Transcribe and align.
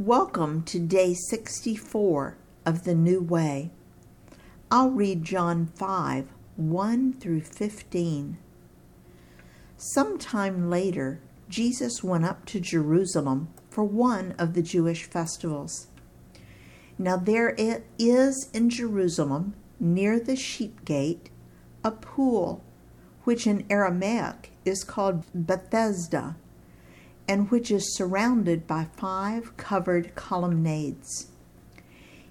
Welcome 0.00 0.62
to 0.62 0.78
day 0.78 1.12
64 1.12 2.38
of 2.64 2.84
the 2.84 2.94
New 2.94 3.20
Way. 3.20 3.70
I'll 4.70 4.88
read 4.88 5.24
John 5.24 5.66
5 5.66 6.26
1 6.56 7.12
through 7.20 7.42
15. 7.42 8.38
Sometime 9.76 10.70
later, 10.70 11.20
Jesus 11.50 12.02
went 12.02 12.24
up 12.24 12.46
to 12.46 12.60
Jerusalem 12.60 13.48
for 13.68 13.84
one 13.84 14.34
of 14.38 14.54
the 14.54 14.62
Jewish 14.62 15.04
festivals. 15.04 15.88
Now 16.98 17.18
there 17.18 17.54
is 17.98 18.48
in 18.54 18.70
Jerusalem, 18.70 19.52
near 19.78 20.18
the 20.18 20.34
sheep 20.34 20.82
gate, 20.86 21.28
a 21.84 21.90
pool, 21.90 22.64
which 23.24 23.46
in 23.46 23.66
Aramaic 23.68 24.52
is 24.64 24.82
called 24.82 25.26
Bethesda 25.34 26.36
and 27.30 27.48
which 27.48 27.70
is 27.70 27.94
surrounded 27.94 28.66
by 28.66 28.84
five 28.96 29.56
covered 29.56 30.12
colonnades. 30.16 31.28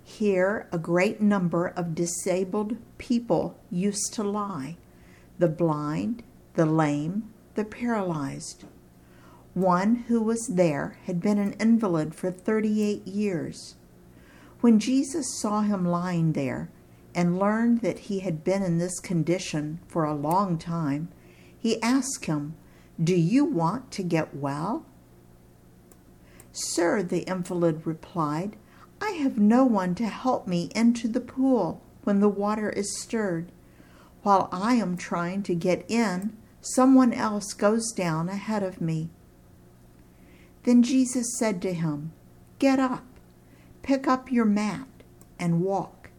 Here, 0.03 0.67
a 0.73 0.77
great 0.77 1.21
number 1.21 1.67
of 1.67 1.95
disabled 1.95 2.75
people 2.97 3.57
used 3.71 4.13
to 4.15 4.23
lie 4.23 4.75
the 5.37 5.47
blind, 5.47 6.21
the 6.55 6.65
lame, 6.65 7.31
the 7.55 7.63
paralyzed. 7.63 8.65
One 9.53 10.03
who 10.09 10.21
was 10.21 10.45
there 10.47 10.97
had 11.05 11.21
been 11.21 11.37
an 11.37 11.53
invalid 11.53 12.13
for 12.13 12.29
38 12.29 13.07
years. 13.07 13.75
When 14.59 14.79
Jesus 14.79 15.39
saw 15.39 15.61
him 15.61 15.85
lying 15.85 16.33
there 16.33 16.69
and 17.15 17.39
learned 17.39 17.79
that 17.83 17.99
he 17.99 18.19
had 18.19 18.43
been 18.43 18.63
in 18.63 18.79
this 18.79 18.99
condition 18.99 19.79
for 19.87 20.03
a 20.03 20.13
long 20.13 20.57
time, 20.57 21.07
he 21.57 21.81
asked 21.81 22.25
him, 22.25 22.55
Do 23.01 23.15
you 23.15 23.45
want 23.45 23.91
to 23.91 24.03
get 24.03 24.35
well? 24.35 24.85
Sir, 26.51 27.03
the 27.03 27.29
invalid 27.29 27.85
replied, 27.85 28.55
I 29.01 29.11
have 29.11 29.37
no 29.37 29.63
one 29.63 29.95
to 29.95 30.07
help 30.07 30.47
me 30.47 30.69
into 30.75 31.07
the 31.07 31.21
pool 31.21 31.81
when 32.03 32.19
the 32.19 32.29
water 32.29 32.69
is 32.69 32.99
stirred. 32.99 33.51
While 34.23 34.49
I 34.51 34.75
am 34.75 34.97
trying 34.97 35.43
to 35.43 35.55
get 35.55 35.85
in, 35.89 36.35
someone 36.61 37.13
else 37.13 37.53
goes 37.53 37.91
down 37.91 38.29
ahead 38.29 38.63
of 38.63 38.81
me. 38.81 39.09
Then 40.63 40.83
Jesus 40.83 41.37
said 41.37 41.61
to 41.61 41.73
him, 41.73 42.11
Get 42.57 42.79
up, 42.79 43.05
pick 43.81 44.07
up 44.07 44.31
your 44.31 44.45
mat, 44.45 44.87
and 45.39 45.61
walk. 45.61 46.09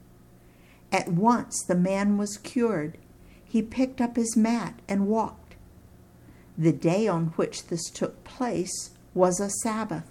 At 0.90 1.12
once 1.12 1.62
the 1.62 1.74
man 1.74 2.16
was 2.16 2.38
cured. 2.38 2.96
He 3.44 3.62
picked 3.62 4.00
up 4.00 4.16
his 4.16 4.36
mat 4.36 4.80
and 4.88 5.06
walked. 5.06 5.56
The 6.56 6.72
day 6.72 7.06
on 7.06 7.26
which 7.36 7.66
this 7.66 7.90
took 7.90 8.24
place 8.24 8.90
was 9.12 9.40
a 9.40 9.50
Sabbath. 9.50 10.10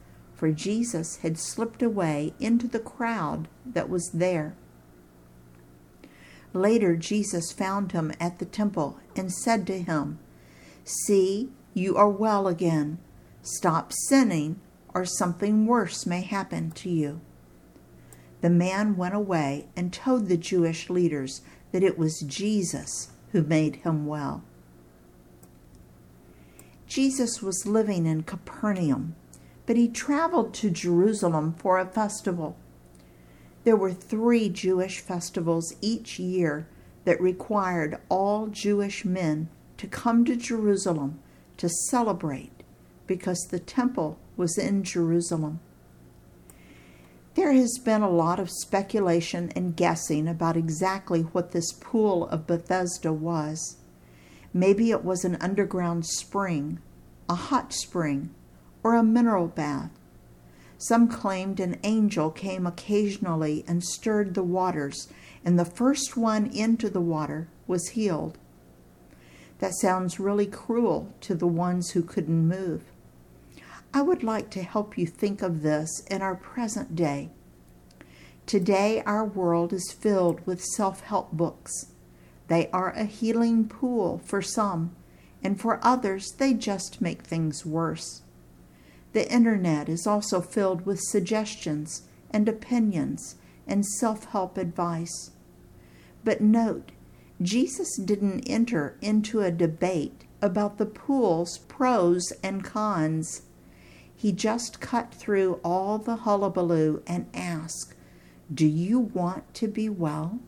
for 0.41 0.51
Jesus 0.51 1.17
had 1.17 1.37
slipped 1.37 1.83
away 1.83 2.33
into 2.39 2.67
the 2.67 2.79
crowd 2.79 3.47
that 3.63 3.91
was 3.91 4.09
there. 4.11 4.55
Later, 6.51 6.95
Jesus 6.95 7.51
found 7.51 7.91
him 7.91 8.11
at 8.19 8.39
the 8.39 8.45
temple 8.45 8.97
and 9.15 9.31
said 9.31 9.67
to 9.67 9.79
him, 9.79 10.17
See, 10.83 11.51
you 11.75 11.95
are 11.95 12.09
well 12.09 12.47
again. 12.47 12.97
Stop 13.43 13.93
sinning, 14.07 14.59
or 14.95 15.05
something 15.05 15.67
worse 15.67 16.07
may 16.07 16.21
happen 16.21 16.71
to 16.71 16.89
you. 16.89 17.21
The 18.41 18.49
man 18.49 18.97
went 18.97 19.13
away 19.13 19.67
and 19.75 19.93
told 19.93 20.27
the 20.27 20.37
Jewish 20.37 20.89
leaders 20.89 21.41
that 21.71 21.83
it 21.83 21.99
was 21.99 22.25
Jesus 22.27 23.11
who 23.31 23.43
made 23.43 23.75
him 23.75 24.07
well. 24.07 24.43
Jesus 26.87 27.43
was 27.43 27.67
living 27.67 28.07
in 28.07 28.23
Capernaum 28.23 29.15
but 29.71 29.77
he 29.77 29.87
traveled 29.87 30.53
to 30.53 30.69
Jerusalem 30.69 31.53
for 31.53 31.79
a 31.79 31.85
festival. 31.85 32.57
There 33.63 33.77
were 33.77 33.93
three 33.93 34.49
Jewish 34.49 34.99
festivals 34.99 35.75
each 35.79 36.19
year 36.19 36.67
that 37.05 37.21
required 37.21 37.97
all 38.09 38.47
Jewish 38.47 39.05
men 39.05 39.47
to 39.77 39.87
come 39.87 40.25
to 40.25 40.35
Jerusalem 40.35 41.21
to 41.55 41.69
celebrate 41.69 42.63
because 43.07 43.47
the 43.49 43.59
temple 43.59 44.17
was 44.35 44.57
in 44.57 44.83
Jerusalem. 44.83 45.61
There 47.35 47.53
has 47.53 47.77
been 47.77 48.01
a 48.01 48.09
lot 48.09 48.41
of 48.41 48.51
speculation 48.51 49.53
and 49.55 49.77
guessing 49.77 50.27
about 50.27 50.57
exactly 50.57 51.21
what 51.21 51.53
this 51.53 51.71
pool 51.71 52.27
of 52.27 52.45
Bethesda 52.45 53.13
was. 53.13 53.77
Maybe 54.53 54.91
it 54.91 55.05
was 55.05 55.23
an 55.23 55.37
underground 55.39 56.05
spring, 56.05 56.79
a 57.29 57.35
hot 57.35 57.71
spring, 57.71 58.31
or 58.83 58.95
a 58.95 59.03
mineral 59.03 59.47
bath. 59.47 59.91
Some 60.77 61.07
claimed 61.07 61.59
an 61.59 61.77
angel 61.83 62.31
came 62.31 62.65
occasionally 62.65 63.63
and 63.67 63.83
stirred 63.83 64.33
the 64.33 64.43
waters, 64.43 65.07
and 65.45 65.59
the 65.59 65.65
first 65.65 66.17
one 66.17 66.47
into 66.47 66.89
the 66.89 67.01
water 67.01 67.47
was 67.67 67.89
healed. 67.89 68.37
That 69.59 69.75
sounds 69.75 70.19
really 70.19 70.47
cruel 70.47 71.13
to 71.21 71.35
the 71.35 71.45
ones 71.45 71.91
who 71.91 72.01
couldn't 72.01 72.47
move. 72.47 72.81
I 73.93 74.01
would 74.01 74.23
like 74.23 74.49
to 74.51 74.63
help 74.63 74.97
you 74.97 75.05
think 75.05 75.43
of 75.43 75.61
this 75.61 76.01
in 76.09 76.23
our 76.23 76.35
present 76.35 76.95
day. 76.95 77.29
Today, 78.47 79.03
our 79.05 79.23
world 79.23 79.73
is 79.73 79.95
filled 79.97 80.45
with 80.47 80.63
self 80.63 81.01
help 81.01 81.31
books. 81.31 81.91
They 82.47 82.69
are 82.71 82.89
a 82.89 83.05
healing 83.05 83.67
pool 83.67 84.19
for 84.25 84.41
some, 84.41 84.95
and 85.43 85.61
for 85.61 85.79
others, 85.83 86.31
they 86.37 86.53
just 86.53 87.01
make 87.01 87.21
things 87.21 87.65
worse. 87.65 88.23
The 89.13 89.31
internet 89.31 89.89
is 89.89 90.07
also 90.07 90.41
filled 90.41 90.85
with 90.85 91.01
suggestions 91.01 92.03
and 92.29 92.47
opinions 92.47 93.35
and 93.67 93.85
self 93.85 94.25
help 94.25 94.57
advice. 94.57 95.31
But 96.23 96.41
note, 96.41 96.91
Jesus 97.41 97.97
didn't 97.97 98.49
enter 98.49 98.95
into 99.01 99.41
a 99.41 99.51
debate 99.51 100.25
about 100.41 100.77
the 100.77 100.85
pool's 100.85 101.57
pros 101.57 102.31
and 102.43 102.63
cons. 102.63 103.43
He 104.15 104.31
just 104.31 104.79
cut 104.79 105.13
through 105.13 105.59
all 105.63 105.97
the 105.97 106.17
hullabaloo 106.17 107.01
and 107.07 107.25
asked, 107.33 107.95
Do 108.53 108.67
you 108.67 108.99
want 108.99 109.53
to 109.55 109.67
be 109.67 109.89
well? 109.89 110.39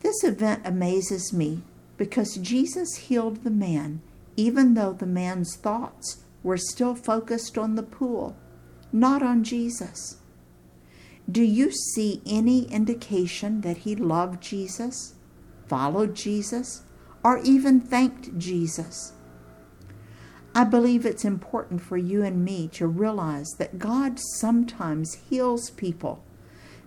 This 0.00 0.24
event 0.24 0.62
amazes 0.64 1.32
me 1.32 1.62
because 1.96 2.36
Jesus 2.36 2.94
healed 2.96 3.42
the 3.42 3.50
man, 3.50 4.00
even 4.36 4.74
though 4.74 4.92
the 4.92 5.06
man's 5.06 5.56
thoughts 5.56 6.22
were 6.42 6.56
still 6.56 6.94
focused 6.94 7.58
on 7.58 7.74
the 7.74 7.82
pool, 7.82 8.36
not 8.92 9.22
on 9.22 9.44
Jesus. 9.44 10.18
Do 11.30 11.42
you 11.42 11.70
see 11.70 12.22
any 12.26 12.64
indication 12.64 13.60
that 13.60 13.78
he 13.78 13.94
loved 13.94 14.42
Jesus, 14.42 15.14
followed 15.66 16.14
Jesus, 16.14 16.82
or 17.22 17.38
even 17.38 17.80
thanked 17.80 18.38
Jesus? 18.38 19.12
I 20.54 20.64
believe 20.64 21.06
it's 21.06 21.24
important 21.24 21.80
for 21.80 21.96
you 21.96 22.24
and 22.24 22.44
me 22.44 22.66
to 22.72 22.88
realize 22.88 23.50
that 23.58 23.78
God 23.78 24.18
sometimes 24.18 25.14
heals 25.14 25.70
people, 25.70 26.24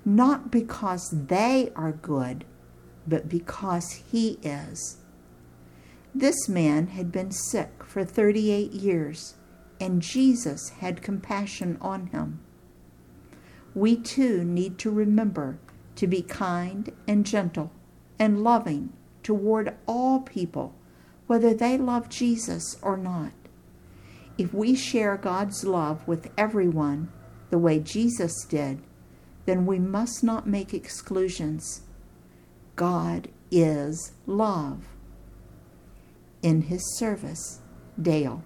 not 0.03 0.51
because 0.51 1.09
they 1.11 1.71
are 1.75 1.93
good, 1.93 2.43
but 3.07 3.29
because 3.29 4.03
He 4.11 4.37
is. 4.43 4.97
This 6.13 6.49
man 6.49 6.87
had 6.87 7.11
been 7.11 7.31
sick 7.31 7.83
for 7.85 8.03
38 8.03 8.71
years 8.73 9.35
and 9.83 10.01
Jesus 10.01 10.69
had 10.79 11.01
compassion 11.01 11.77
on 11.81 12.07
him. 12.07 12.39
We 13.75 13.97
too 13.97 14.45
need 14.45 14.77
to 14.79 14.89
remember 14.89 15.59
to 15.97 16.07
be 16.07 16.21
kind 16.21 16.89
and 17.05 17.25
gentle 17.25 17.69
and 18.17 18.45
loving 18.45 18.93
toward 19.23 19.75
all 19.85 20.21
people, 20.21 20.73
whether 21.27 21.53
they 21.53 21.77
love 21.77 22.07
Jesus 22.07 22.77
or 22.81 22.95
not. 22.95 23.33
If 24.37 24.53
we 24.53 24.73
share 24.73 25.17
God's 25.17 25.65
love 25.65 26.07
with 26.07 26.31
everyone 26.37 27.11
the 27.49 27.59
way 27.59 27.79
Jesus 27.79 28.45
did, 28.45 28.79
then 29.45 29.65
we 29.65 29.79
must 29.79 30.23
not 30.23 30.47
make 30.47 30.73
exclusions. 30.73 31.81
God 32.77 33.27
is 33.51 34.13
love. 34.25 34.87
In 36.41 36.61
his 36.63 36.97
service, 36.97 37.59
Dale. 38.01 38.43